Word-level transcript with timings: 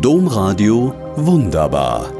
Domradio 0.00 0.94
Wunderbar. 1.16 2.10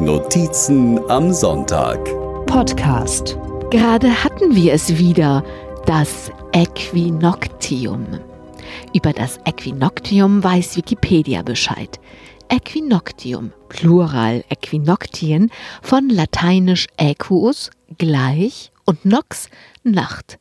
Notizen 0.00 1.00
am 1.08 1.32
Sonntag. 1.32 1.98
Podcast. 2.46 3.38
Gerade 3.70 4.24
hatten 4.24 4.54
wir 4.54 4.72
es 4.72 4.98
wieder, 4.98 5.42
das 5.86 6.30
Äquinoctium. 6.52 8.06
Über 8.92 9.12
das 9.12 9.38
Äquinoctium 9.44 10.44
weiß 10.44 10.76
Wikipedia 10.76 11.42
Bescheid. 11.42 11.98
Äquinoctium, 12.48 13.52
Plural 13.68 14.44
Äquinoktien, 14.48 15.50
von 15.80 16.08
lateinisch 16.08 16.86
aequus, 16.98 17.70
gleich 17.98 18.72
und 18.84 19.04
nox, 19.04 19.48
Nacht 19.84 20.38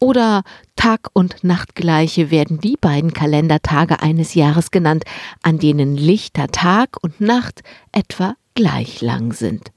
oder 0.00 0.42
Tag- 0.76 1.10
und 1.12 1.44
Nachtgleiche 1.44 2.30
werden 2.30 2.60
die 2.60 2.76
beiden 2.80 3.12
Kalendertage 3.12 4.00
eines 4.00 4.34
Jahres 4.34 4.70
genannt, 4.70 5.04
an 5.42 5.58
denen 5.58 5.96
lichter 5.96 6.48
Tag 6.48 6.96
und 7.02 7.20
Nacht 7.20 7.62
etwa 7.92 8.34
gleich 8.54 9.02
lang 9.02 9.32
sind. 9.32 9.70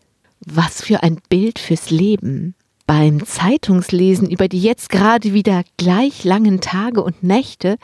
Was 0.45 0.81
für 0.81 1.03
ein 1.03 1.20
Bild 1.29 1.59
fürs 1.59 1.89
Leben. 1.91 2.55
Beim 2.85 3.25
Zeitungslesen 3.25 4.29
über 4.29 4.48
die 4.48 4.62
jetzt 4.62 4.89
gerade 4.89 5.34
wieder 5.34 5.63
gleich 5.77 6.26
langen 6.26 6.59
Tage 6.59 7.01
und 7.01 7.23
Nächte 7.23 7.77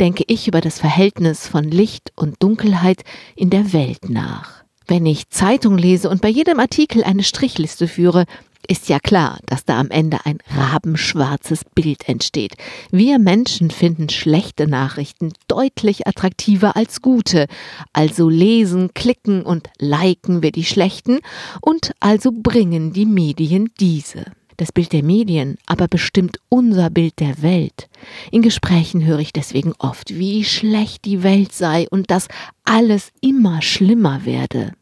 denke 0.00 0.24
ich 0.26 0.48
über 0.48 0.62
das 0.62 0.80
Verhältnis 0.80 1.46
von 1.46 1.64
Licht 1.64 2.12
und 2.16 2.42
Dunkelheit 2.42 3.02
in 3.36 3.50
der 3.50 3.72
Welt 3.72 4.08
nach. 4.08 4.64
Wenn 4.86 5.04
ich 5.04 5.28
Zeitung 5.28 5.76
lese 5.76 6.08
und 6.08 6.22
bei 6.22 6.30
jedem 6.30 6.58
Artikel 6.60 7.04
eine 7.04 7.22
Strichliste 7.22 7.88
führe, 7.88 8.24
ist 8.66 8.88
ja 8.88 8.98
klar, 8.98 9.38
dass 9.46 9.64
da 9.64 9.78
am 9.78 9.90
Ende 9.90 10.18
ein 10.24 10.38
rabenschwarzes 10.54 11.64
Bild 11.74 12.08
entsteht. 12.08 12.54
Wir 12.90 13.18
Menschen 13.18 13.70
finden 13.70 14.08
schlechte 14.08 14.66
Nachrichten 14.66 15.32
deutlich 15.46 16.06
attraktiver 16.06 16.76
als 16.76 17.00
gute, 17.00 17.46
also 17.92 18.28
lesen, 18.28 18.92
klicken 18.94 19.42
und 19.42 19.70
liken 19.78 20.42
wir 20.42 20.52
die 20.52 20.64
schlechten 20.64 21.20
und 21.60 21.92
also 22.00 22.30
bringen 22.32 22.92
die 22.92 23.06
Medien 23.06 23.70
diese. 23.80 24.24
Das 24.58 24.72
Bild 24.72 24.92
der 24.92 25.04
Medien 25.04 25.56
aber 25.66 25.86
bestimmt 25.86 26.40
unser 26.48 26.90
Bild 26.90 27.20
der 27.20 27.42
Welt. 27.42 27.88
In 28.32 28.42
Gesprächen 28.42 29.04
höre 29.04 29.20
ich 29.20 29.32
deswegen 29.32 29.72
oft, 29.78 30.18
wie 30.18 30.44
schlecht 30.44 31.04
die 31.04 31.22
Welt 31.22 31.52
sei 31.52 31.86
und 31.90 32.10
dass 32.10 32.26
alles 32.64 33.12
immer 33.20 33.62
schlimmer 33.62 34.24
werde. 34.24 34.72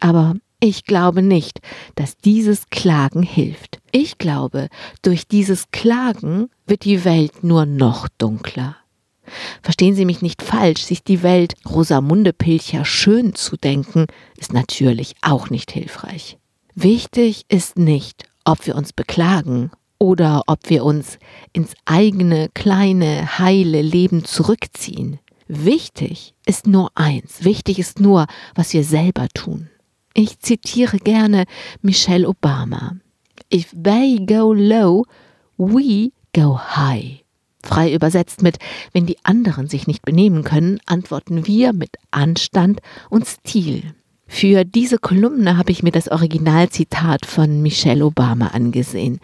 Aber 0.00 0.34
ich 0.60 0.84
glaube 0.84 1.22
nicht, 1.22 1.60
dass 1.94 2.16
dieses 2.16 2.68
Klagen 2.70 3.22
hilft. 3.22 3.78
Ich 3.92 4.18
glaube, 4.18 4.68
durch 5.02 5.28
dieses 5.28 5.70
Klagen 5.70 6.50
wird 6.66 6.84
die 6.84 7.04
Welt 7.04 7.44
nur 7.44 7.64
noch 7.64 8.08
dunkler. 8.18 8.76
Verstehen 9.62 9.94
Sie 9.94 10.04
mich 10.04 10.22
nicht 10.22 10.42
falsch, 10.42 10.82
sich 10.82 11.04
die 11.04 11.22
Welt 11.22 11.54
Rosamunde 11.68 12.32
Pilcher 12.32 12.84
schön 12.84 13.34
zu 13.34 13.56
denken, 13.56 14.06
ist 14.36 14.52
natürlich 14.52 15.14
auch 15.20 15.50
nicht 15.50 15.70
hilfreich. 15.70 16.38
Wichtig 16.74 17.44
ist 17.48 17.78
nicht, 17.78 18.24
ob 18.44 18.66
wir 18.66 18.74
uns 18.74 18.92
beklagen 18.92 19.70
oder 19.98 20.42
ob 20.46 20.70
wir 20.70 20.84
uns 20.84 21.18
ins 21.52 21.74
eigene, 21.84 22.48
kleine, 22.54 23.38
heile 23.38 23.82
Leben 23.82 24.24
zurückziehen. 24.24 25.18
Wichtig 25.46 26.34
ist 26.46 26.66
nur 26.66 26.90
eins, 26.94 27.44
wichtig 27.44 27.78
ist 27.78 28.00
nur, 28.00 28.26
was 28.54 28.72
wir 28.72 28.84
selber 28.84 29.28
tun. 29.28 29.70
Ich 30.20 30.40
zitiere 30.40 30.96
gerne 30.98 31.44
Michelle 31.80 32.28
Obama. 32.28 32.96
If 33.54 33.72
they 33.72 34.18
go 34.18 34.52
low, 34.52 35.04
we 35.56 36.10
go 36.34 36.58
high. 36.58 37.22
Frei 37.62 37.94
übersetzt 37.94 38.42
mit, 38.42 38.58
wenn 38.92 39.06
die 39.06 39.18
anderen 39.22 39.68
sich 39.68 39.86
nicht 39.86 40.02
benehmen 40.02 40.42
können, 40.42 40.80
antworten 40.86 41.46
wir 41.46 41.72
mit 41.72 41.90
Anstand 42.10 42.80
und 43.10 43.28
Stil. 43.28 43.94
Für 44.26 44.64
diese 44.64 44.98
Kolumne 44.98 45.56
habe 45.56 45.70
ich 45.70 45.84
mir 45.84 45.92
das 45.92 46.08
Originalzitat 46.08 47.24
von 47.24 47.62
Michelle 47.62 48.04
Obama 48.04 48.48
angesehen. 48.48 49.20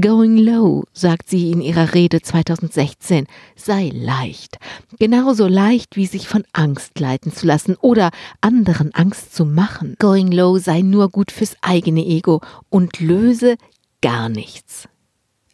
Going 0.00 0.38
low, 0.38 0.84
sagt 0.92 1.28
sie 1.28 1.50
in 1.50 1.60
ihrer 1.60 1.94
Rede 1.94 2.22
2016, 2.22 3.26
sei 3.56 3.90
leicht. 3.92 4.58
Genauso 4.98 5.46
leicht 5.46 5.96
wie 5.96 6.06
sich 6.06 6.28
von 6.28 6.44
Angst 6.52 6.98
leiten 7.00 7.32
zu 7.32 7.46
lassen 7.46 7.74
oder 7.74 8.10
anderen 8.40 8.94
Angst 8.94 9.34
zu 9.34 9.44
machen. 9.44 9.96
Going 9.98 10.30
low 10.30 10.58
sei 10.58 10.80
nur 10.82 11.10
gut 11.10 11.30
fürs 11.30 11.56
eigene 11.60 12.06
Ego 12.06 12.40
und 12.70 13.00
löse 13.00 13.56
gar 14.00 14.28
nichts. 14.28 14.88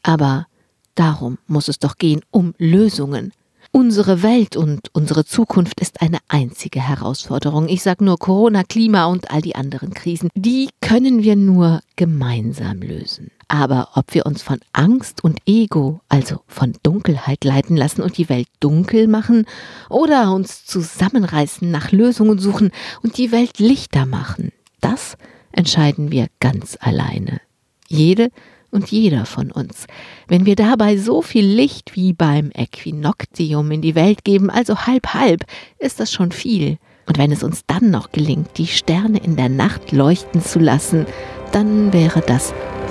Aber 0.03 0.47
darum 0.95 1.39
muss 1.47 1.69
es 1.69 1.79
doch 1.79 1.97
gehen, 1.97 2.21
um 2.31 2.55
Lösungen. 2.59 3.33
Unsere 3.73 4.23
Welt 4.23 4.57
und 4.57 4.91
unsere 4.93 5.25
Zukunft 5.25 5.81
ist 5.81 6.03
eine 6.03 6.19
einzige 6.29 6.81
Herausforderung. 6.81 7.69
Ich 7.69 7.83
sage 7.83 8.05
nur 8.05 8.19
Corona, 8.19 8.63
Klima 8.63 9.07
und 9.07 9.31
all 9.31 9.41
die 9.41 9.57
anderen 9.57 9.93
Krisen. 9.93 10.29
Die 10.35 10.69
können 10.81 11.23
wir 11.23 11.37
nur 11.37 11.81
gemeinsam 11.97 12.81
lösen. 12.81 13.31
Aber 13.49 13.91
ob 13.95 14.13
wir 14.13 14.27
uns 14.27 14.43
von 14.43 14.59
Angst 14.73 15.23
und 15.23 15.39
Ego, 15.47 16.01
also 16.09 16.41
von 16.49 16.75
Dunkelheit 16.83 17.45
leiten 17.45 17.77
lassen 17.77 18.03
und 18.03 18.19
die 18.19 18.29
Welt 18.29 18.49
dunkel 18.59 19.07
machen, 19.07 19.47
oder 19.89 20.33
uns 20.33 20.65
zusammenreißen, 20.67 21.71
nach 21.71 21.93
Lösungen 21.93 22.39
suchen 22.39 22.73
und 23.03 23.19
die 23.19 23.31
Welt 23.31 23.59
lichter 23.59 24.05
machen, 24.05 24.53
das 24.81 25.17
entscheiden 25.53 26.11
wir 26.11 26.27
ganz 26.41 26.77
alleine. 26.81 27.41
Jede 27.89 28.31
und 28.73 28.91
jeder 28.91 29.27
von 29.27 29.53
uns. 29.53 29.87
Wenn 30.27 30.45
wir 30.45 30.57
dabei 30.57 30.97
so 30.97 31.23
viel 31.23 31.47
Licht 31.47 31.95
wie 31.95 32.13
beim 32.13 32.51
Äquinoktium 32.53 33.71
in 33.71 33.81
die 33.81 33.95
Welt 33.95 34.25
geben, 34.25 34.51
also 34.51 34.87
halb 34.87 35.15
halb, 35.15 35.45
ist 35.79 36.01
das 36.01 36.13
schon 36.13 36.33
viel. 36.33 36.79
Und 37.07 37.19
wenn 37.19 37.31
es 37.31 37.45
uns 37.45 37.63
dann 37.67 37.91
noch 37.91 38.11
gelingt, 38.11 38.59
die 38.59 38.67
Sterne 38.67 39.19
in 39.19 39.37
der 39.37 39.49
Nacht 39.49 39.93
leuchten 39.93 40.43
zu 40.43 40.59
lassen, 40.59 41.07
dann 41.53 41.93
wäre 41.93 42.21
das 42.21 42.53